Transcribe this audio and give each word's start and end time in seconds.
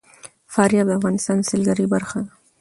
فاریاب 0.53 0.87
د 0.89 0.91
افغانستان 0.99 1.37
د 1.39 1.43
سیلګرۍ 1.49 1.85
برخه 1.93 2.19
ده. 2.25 2.31